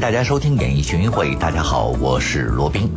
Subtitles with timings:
[0.00, 1.34] 大家收听演艺群会。
[1.34, 2.90] 大家好，我是罗宾。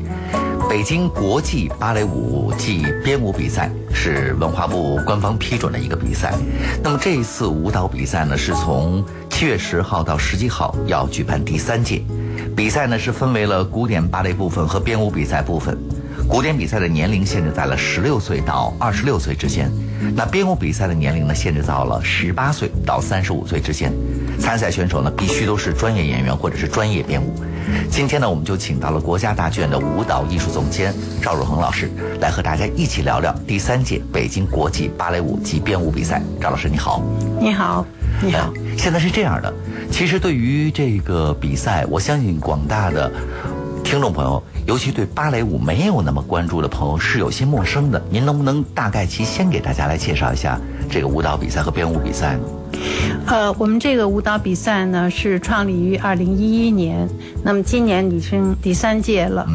[0.69, 6.33] 北京国际芭蕾舞暨编舞比赛是文化部官方批准的一个比赛。
[6.81, 12.01] 那么这一次舞蹈比赛呢，是从七月十号到十七号要举办第三届。
[12.55, 15.77] 比赛呢是分为了古典芭蕾部分和编舞比赛部分。
[16.29, 19.69] 古典比赛的年龄限制在了十六岁到二十六岁之间，
[20.15, 23.91] 那编舞比赛的年龄呢限制到了十八岁到三十五岁之间。
[24.39, 27.33] 参赛选手呢必须都是专业演员或者是专业编舞。
[27.89, 36.21] 今天呢，我们就请到了国家大剧院的舞蹈艺术总监赵汝恒老师，来和大家一起聊聊第三届北京国际芭蕾舞及编舞比赛。
[36.41, 37.01] 赵老师你好，
[37.39, 37.85] 你好，
[38.21, 38.51] 你好。
[38.77, 39.53] 现在是这样的，
[39.89, 43.09] 其实对于这个比赛，我相信广大的
[43.83, 44.41] 听众朋友。
[44.65, 50.57] 尤其对芭蕾舞没有那么关注的朋友是有些陌生的，您能不能大概其先给大家来介绍一下
[50.89, 52.43] 这个舞蹈比赛和编舞比赛呢？
[53.27, 57.05] 呃，我们这个舞蹈比赛呢是创立于二零一一年，
[57.43, 59.45] 那么今年已经第三届了。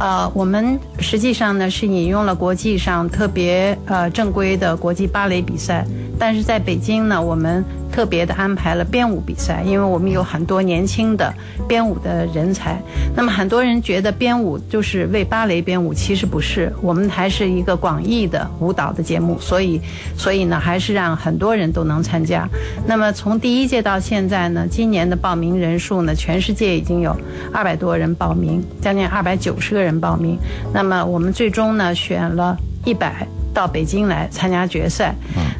[0.00, 5.86] 呃，我们实际上呢是引用了国际上特别呃正规的国际芭蕾比赛，
[6.18, 7.64] 但是在北京呢我们。
[7.96, 11.32] 特别的安排了编舞比赛，因为我们有很多年轻的
[11.66, 12.78] 编舞的人才。
[13.16, 19.38] 那么很多人觉得编舞就是为芭蕾编舞，其实不是，我们还是一个广义的舞蹈的节目。
[19.40, 19.80] 所以，
[20.14, 22.46] 所以呢，还是让很多人都能参加。
[22.86, 27.16] 那么从第一届到现在呢，今年的报名人数呢，全世界已经有
[27.50, 30.36] 二百多人报名，将近二百九十个人报名。
[30.74, 33.26] 那么我们最终呢，选了一百。
[33.56, 35.14] 到北京来参加决赛，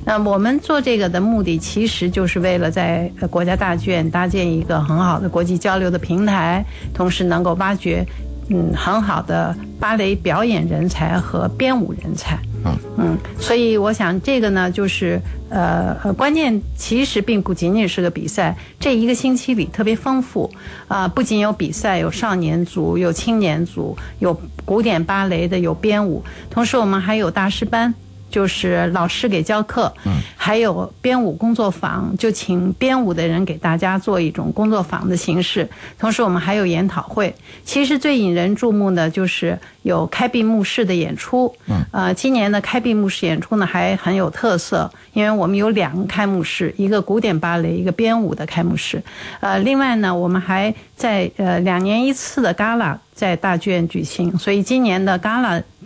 [0.06, 8.06] 那我们做这个的目的，其实就是为了在国家大剧院搭建一个很好的国际交流的平台，同时能够挖掘。
[8.48, 12.38] 嗯，很好的芭蕾表演人才和编舞人才。
[12.64, 20.48] 嗯嗯，所以我想这个呢，就是呃呃，关键其实并不仅仅是个比赛，这一个星期里特别丰富
[20.86, 27.92] 啊，不仅有比赛，有少年组，有青年组，有古典芭蕾的，有编舞，同时我们还有大师班。
[28.36, 35.66] 就是老师给教课，嗯，还有编舞工作坊，就请编舞的人给大家做一种工作坊的形式。
[35.98, 37.34] 同时，我们还有研讨会。
[37.64, 49.02] 其实最引人注目的就是有开闭幕式的演出，嗯，呃，今年的开闭幕式演出呢还很有特色，因为我们有两个开幕式，一个古典芭蕾，一个编舞的开幕式。
[49.40, 52.98] 呃，另外呢，我们还在呃两年一次的 Gala。
[53.16, 55.18] 在大剧院举行，所以今年的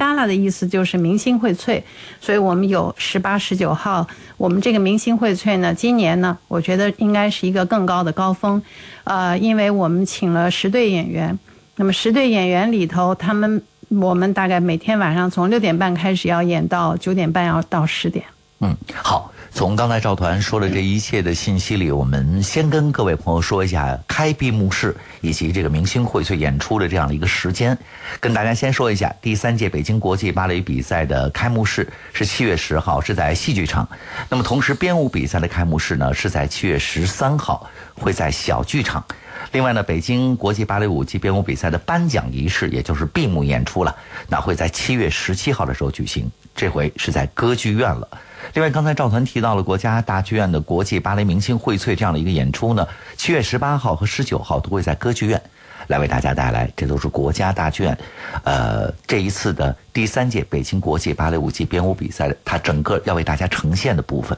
[0.01, 1.83] 干了的意思就是明星荟萃，
[2.23, 8.63] 所以我们有十八、十九号，我们这个明星荟萃呢，今年呢，我觉得应该是一个更高的高峰，
[9.05, 11.39] 呃，因为我们请了十对演员，
[11.77, 18.25] 那么十对演员里头，他们我们大概每天晚上从六点半开始要演到九点半，要到十点。
[18.61, 19.31] 嗯，好。
[19.53, 27.77] 从刚才赵团说的这一切的信息里，我们先跟各位朋友说一下开闭幕式以及这个明星荟萃演出的这样的一个时间。
[28.21, 33.87] 跟大家先说一下，第三届北京国际芭蕾比赛的开幕式是七月十号，是在戏剧场。
[34.29, 39.05] 那么同时，编舞比赛的开幕式呢是在七月十三号，会在小剧场。
[39.53, 43.95] 另外呢，北京国际芭蕾舞及编舞比赛的颁奖仪式，也就是闭幕演出了，
[44.29, 46.31] 那会在七月十七号的时候举行。
[46.55, 48.09] 这回是在歌剧院了。
[48.55, 55.41] 另外，刚才赵团提到了国家大剧院的国际芭蕾明星荟萃这样的一个演出呢，七月十八号和十九号都会在歌剧院
[55.87, 56.69] 来为大家带来。
[56.77, 57.97] 这都是国家大剧院，
[58.43, 64.37] 呃，这一次的第三届北京国际芭蕾舞及编舞比赛，它整个要为大家呈现的部分。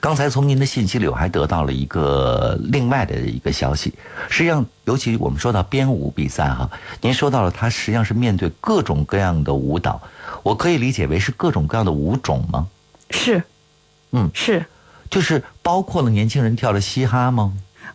[0.00, 3.94] 刚才从您的信息里，我还得到了一个另外的一个消息。
[4.28, 9.98] 实际上，尤其我们说到编舞比赛哈，您说到了它实际上是面对各种各样的舞蹈，
[10.42, 12.66] 我可以理解为是各种各样的舞种吗？
[13.10, 13.42] 是，
[14.12, 14.64] 嗯，是，
[15.10, 17.52] 就是包括了年轻人跳的嘻哈吗？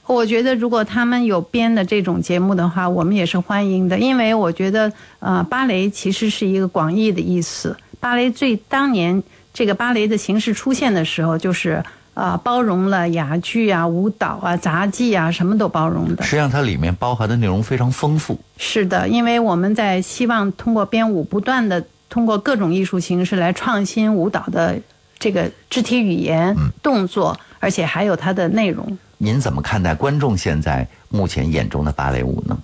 [0.07, 7.77] 我觉得如果他们有编的这种节目的话，我们也是欢迎的，因为我觉得，呃，芭蕾其实是一个广义的意思。
[7.99, 9.21] 芭蕾最当年
[9.53, 11.81] 这个芭蕾的形式出现的时候，就是
[12.13, 16.23] 啊，包容了哑剧啊、舞蹈啊、杂技啊，什么都包容的。
[16.23, 18.37] 实际上，它里面包含的内容非常丰富。
[18.57, 24.77] 是的，因为我们在希望通过编舞，不断的通过各种艺术形式来创新舞蹈的。
[25.21, 28.97] 这个肢体语言、动作，而且还有它的内容。
[29.19, 32.57] 您怎么看待观众现在目前眼中的芭蕾舞呢？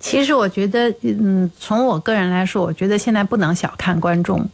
[0.00, 4.48] 其实我觉得，嗯，从我个人来说，我觉得现在不能小看观众。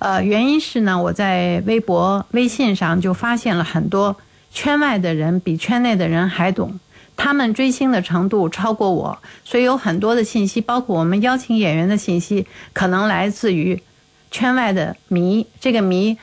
[0.00, 4.16] 呃，原因是呢，我在微博、微信上就发现了很多
[4.50, 6.78] 圈外的人比圈内的人还懂，
[7.16, 13.80] 他们追星的程度超过我，所以有很多的信息，包括我们邀请演员的信息，可能来自于
[14.32, 15.46] 圈外的迷。
[15.60, 16.18] 这个迷。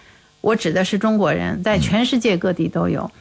[0.47, 3.11] 我指的是中国人，在全世界各地都有，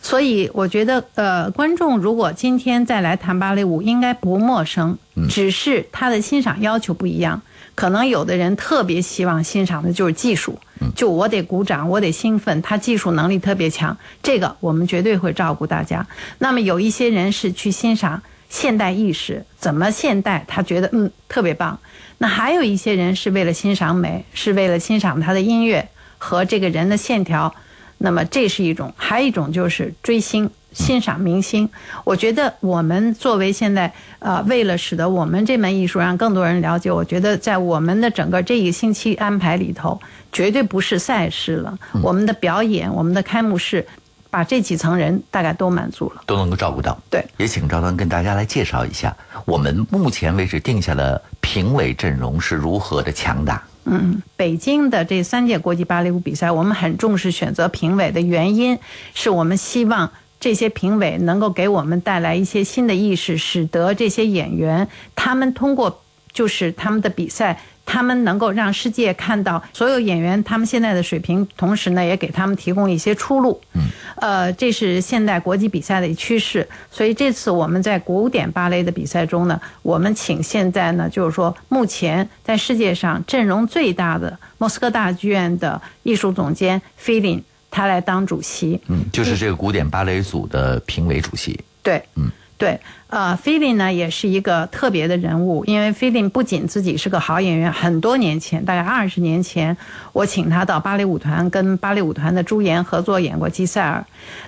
[0.00, 4.96] 所以我觉得，呃，观众如果今天再来谈芭蕾舞，应该不陌生，
[5.28, 7.42] 只是他的欣赏要求不一样。
[7.74, 10.56] 可能有的人特别希望欣赏的就是技术，
[10.94, 16.06] 就我得鼓掌，我得兴奋，他技术能力特别强，这个我们绝对会照顾大家。
[16.38, 21.76] 那么有一些人是去欣赏现代意识，怎么现代，他觉得嗯特别棒。
[22.18, 25.86] 那还有一些人是为了欣赏美，是为了欣赏他的音乐
[26.18, 27.54] 和这个人的线条。
[27.98, 30.50] 那么这是一种，还有一种就是追星。
[30.72, 31.66] 欣赏明星，
[32.04, 39.98] 我觉得我们作为现在呃，为了使得我们这门艺术让更多人了解，我觉得在我们的整个这一个星期安排里头，
[40.30, 41.78] 绝对不是赛事了。
[42.02, 43.86] 我们的表演，我们的开幕式，
[44.28, 46.98] 把这几层人大概都满足了，都能够照顾到。
[47.08, 49.16] 对，也请赵端跟大家来介绍一下，
[49.46, 53.62] 我们目前为止定下的评委阵容是如何的强大。
[53.86, 58.78] 嗯，北京的这三届国际芭蕾舞比赛，我们很重视选择评委的原因，
[59.14, 60.10] 是我们希望。
[60.38, 73.58] 这些评委能够给我们带来一些新的意识，使得这些演员他们通过就是他们的比赛，他们能够让世界看到所有演员他们现在的水平，同时呢也给他们提供一些出路。
[73.72, 73.82] 嗯，
[74.16, 76.68] 呃，这是现代国际比赛的趋势。
[76.90, 87.42] 所以这次我们在古典芭蕾的比赛中呢，我们请现在呢就是说目前在世界上阵容最大的莫斯科大剧院的艺术总监菲林。
[87.68, 91.60] 他来当主席，嗯，就是这个古典芭蕾组的评委主席。
[91.82, 99.76] 对，嗯，对，呃，菲林呢也是一个特别的人物，因为菲林不仅自己是个好演员，很多年前，大概二十年前，
[100.12, 104.02] 我请他到芭蕾舞团跟芭蕾舞团的朱颜合作演过《吉赛尔》，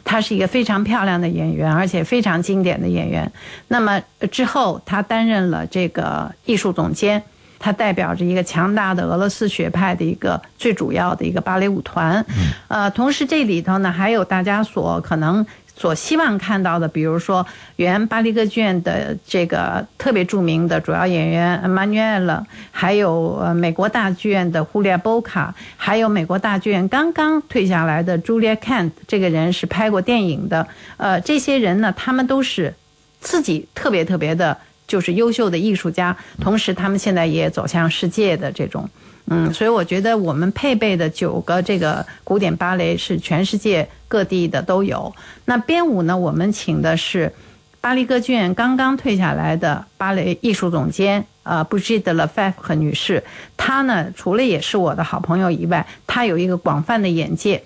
[0.05, 3.31] 他是一个非常漂亮的演员，而且非常经典的演员。
[3.69, 4.01] 那么
[4.31, 7.23] 之后，他担任了这个艺术总监。
[7.61, 12.25] 他代表着一个强大的俄罗斯学派的一个最主要的一个芭蕾舞团，
[12.69, 15.45] 呃，同时这里头呢还有大家所可能
[15.79, 17.47] 所希望看到的，比如说
[17.77, 22.43] 原巴黎歌剧院的这个特别著名的主要演员 Manuel，
[22.73, 30.67] 还有呃美国大剧院的 Julia Boca，还有美国大剧院刚刚退下来的 Julia Kent，这个人是拍过电影的，
[30.97, 32.75] 呃，这些人呢，他们都是
[33.21, 34.59] 自己特别特别的。
[34.89, 38.89] 就是优秀的艺术家，同时他们现在也走向世界的这种，
[39.31, 45.15] 嗯，所以我觉得我们配备的九个这个古典芭蕾是全世界各地的都有。
[45.45, 47.33] 那编舞呢，我们请的是
[47.81, 53.23] 巴黎歌剧院刚刚退下来的芭蕾艺术总监，呃，布吉德·勒菲和女士。
[53.57, 57.63] 她呢，除了也是我的好朋友以外，她有一个广泛的眼界。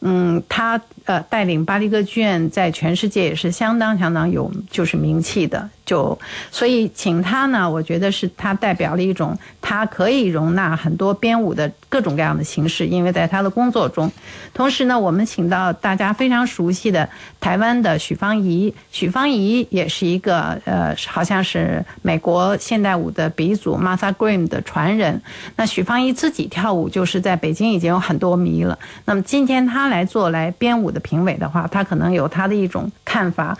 [0.00, 6.18] 嗯，她呃带领巴黎歌剧院在全世界也是相当相当有就是名气的，就
[6.50, 14.12] 所以请他呢，我觉得是他代表了一种他可以容纳很多编舞的各种各样的形式，因为在他的工作中，
[14.52, 17.08] 同时呢，我们请到大家非常熟悉的
[17.40, 25.22] 台湾的许芳宜，许芳宜也是一个呃好像是美国现代舞的鼻祖 Martha Graham 的传人，
[25.56, 29.84] 那许芳宜自己跳舞就是在北京已经有很多迷了，那么今天他。
[29.94, 33.56] 来做来编舞的评委的话，他可能有他的一种看法。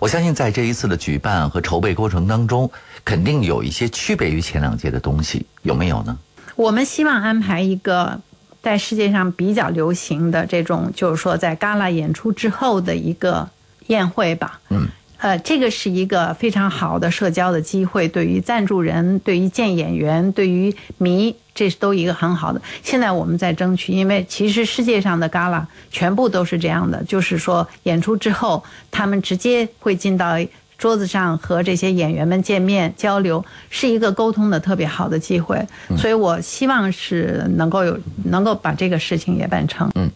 [0.00, 2.70] 我相信在这一次的举办和筹备过程当中，
[3.04, 6.16] 肯定有一些区别于前两届的东西，有没有呢？
[6.56, 8.18] 我们希望安排一个
[8.62, 13.46] 在世界上比较流行的这种，就是说在戛纳演出之后的一个
[13.88, 14.58] 宴会吧。
[14.70, 14.88] 嗯。
[15.18, 22.62] 呃，这个是一个非常好的社交的机会，对于赞助人，对于见演员，对于迷，这是都一个很好的。
[22.82, 30.38] 现在我们在争取，因为其实世界上的 gala 全部都是这样的，就是说演出之后，他们直接会进到。
[30.78, 35.66] 桌子上和这些演员们见面交流，是一个沟通的特别好的机会，
[35.98, 39.90] 所以我希望是能够有能够把这个事情也办成。
[39.96, 40.08] 嗯，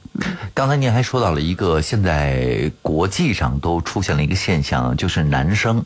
[0.55, 5.85] 刚才您还说到了一个现在国际上都出现了一个现象，就是男生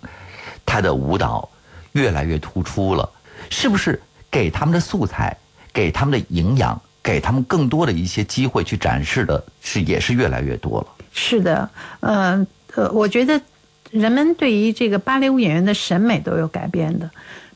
[0.66, 1.48] 他的舞蹈
[1.92, 3.08] 越来越突出了，
[3.48, 3.98] 是不是
[4.30, 5.34] 给他们的素材、
[5.72, 10.86] 给他们的营养、给他们更多的一些机会去展示的，是也是越来越多了？
[11.14, 13.40] 是的，呃呃，我觉得。
[13.90, 17.10] 人们对于这个芭蕾舞演员的审美都有改变的，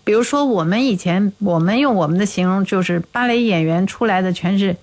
[0.04, 4.76] 比如说我们以前，我们用我们的形容就是芭蕾演员出来的全是。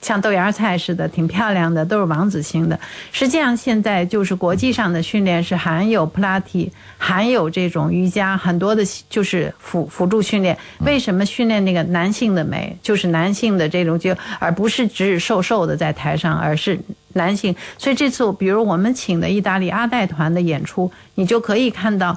[0.00, 2.78] 像豆芽菜似的，挺漂亮的，都是王子型的。
[3.10, 10.56] 实际上，现在就是国际上的训练是含有普拉提，含有这种瑜伽，很多的就是辅辅助训练。
[10.86, 16.78] 为什么训练那个男性的美，就是男性的这种就，而不是只是瘦瘦的在台上，而是
[17.14, 17.54] 男性。
[17.78, 22.16] 所以这次，比如我们请的意大利阿黛团的演出，你就可以看到。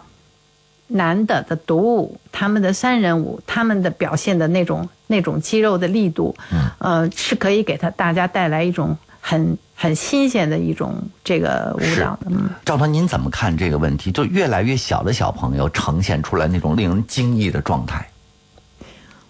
[0.88, 6.36] 男的的独舞，他们的三人舞，他们的表现的那种那种肌肉的力度，
[6.78, 9.96] 呃，是可以给他大家带来一种很很。
[9.96, 12.20] 新鲜的一种这个舞蹈。
[12.28, 14.12] 嗯，赵团，您怎么看这个问题？
[14.12, 18.08] 就越来越小的小朋友呈现出来那种令人惊异的状态。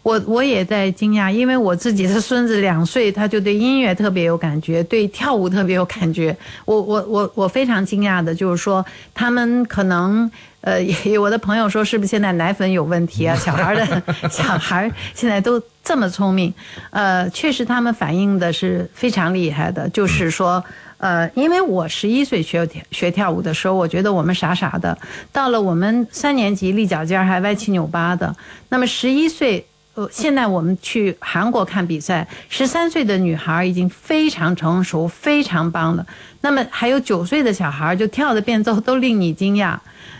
[0.06, 6.38] 我我也在惊讶，因为我自己的孙子两岁，他就对音乐特别有感觉，对跳舞特别有感觉。
[6.64, 8.86] 我我我我非常惊讶的就是说，
[9.16, 10.30] 他们可能
[10.62, 10.78] 呃，
[11.20, 13.36] 我的朋友说是不是现在奶粉有问题啊？
[13.36, 16.54] 小孩的 小孩现在都这么聪明，
[16.92, 19.90] 呃，确实他们反应的是非常厉害的。
[19.90, 20.64] 就是说，
[21.00, 24.96] 呃，因为我十一岁学学跳舞的时候，我觉得我们傻傻的，
[25.34, 28.36] 到了我们三年级立脚尖还歪七扭八的，
[28.70, 29.66] 那么十一岁。
[29.96, 36.06] 呃，现在我们去韩国看比赛，十三岁的女孩已经非常成熟，非常棒了。
[36.42, 39.78] 那么还有九岁的小孩就跳的变奏都令你惊讶。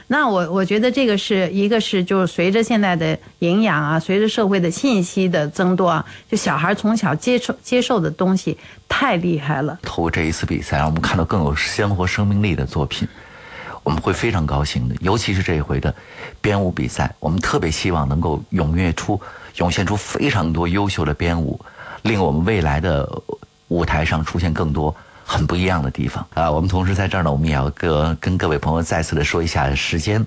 [0.08, 9.78] 那我我觉得这个是一个是就是随着现在的营养啊，随着社会的信息的增多啊，就小孩从小接受接受的东西太厉害了。
[9.82, 13.08] 透过这一次比赛，让我们看到更有鲜活生命力的作品，
[13.86, 14.96] 我们会非常高兴的。
[15.00, 15.96] 尤其是这一回的
[16.42, 19.18] 编舞比赛，我们特别希望能够踊跃出。
[19.58, 21.58] 涌现出非常多优秀的编舞，
[22.02, 23.10] 令我们未来的
[23.70, 24.94] 舞台上出现更多
[25.28, 26.52] 很不一样的地方啊！
[26.52, 30.24] 我们同时在这儿呢，我们也要跟跟各位朋友再次的说一下时间。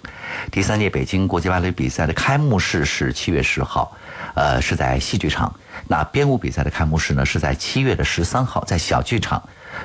[0.51, 3.97] 第三届北京国际芭蕾比赛的开幕式是七月十号，
[4.35, 5.55] 呃，是在戏剧场。
[5.87, 9.41] 那编舞比赛的开幕式呢，是在七月的十三号，在小剧场。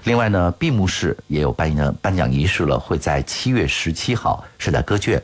[0.05, 5.23] 另外呢，闭幕式也有颁奖颁奖仪式了，会在七月十七号，是在歌剧院。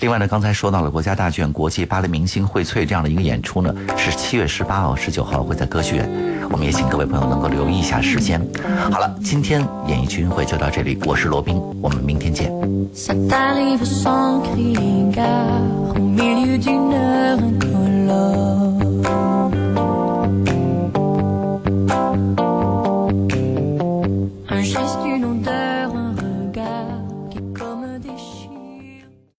[0.00, 6.10] 另外呢，刚才说到了国家大剧院国际芭蕾明星荟萃这样的一个演出呢，是七月十八号、十九号会在歌剧院，
[6.50, 8.40] 我们也请各位朋友能够留意一下时间。
[8.90, 12.50] 好了，今天演艺群会就到这里，我是罗宾，我们明天见。